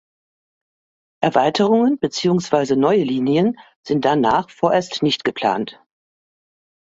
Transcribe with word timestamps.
Erweiterungen 1.21 1.99
beziehungsweise 1.99 2.75
neue 2.75 3.03
Linien 3.03 3.59
sind 3.85 4.03
danach 4.03 4.49
vorerst 4.49 5.03
nicht 5.03 5.23
geplant. 5.23 5.79